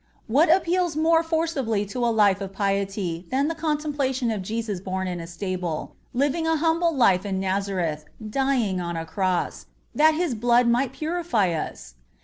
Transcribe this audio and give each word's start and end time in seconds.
What 0.25 0.49
appeals 0.49 0.95
more 0.95 1.21
forcibly 1.21 1.85
to 1.85 2.03
a 2.03 2.09
life 2.09 2.41
of 2.41 2.53
piety 2.53 3.27
than 3.29 3.49
the 3.49 3.53
contemplation 3.53 4.31
of 4.31 4.41
Jesus 4.41 4.79
born 4.79 5.07
in 5.07 5.19
a 5.19 5.27
stable, 5.27 5.93
living 6.11 6.47
an 6.47 6.57
humble 6.57 6.91
life 6.91 7.23
in 7.23 7.39
Nazareth, 7.39 8.05
dying 8.27 8.81
on 8.81 8.97
a 8.97 9.05
cross, 9.05 9.67
that 9.93 10.15
His 10.15 10.33
blood 10.33 10.67
might 10.67 10.91
purify 10.91 11.51
us? 11.51 11.93